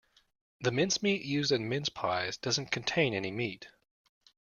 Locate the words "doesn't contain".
2.35-3.13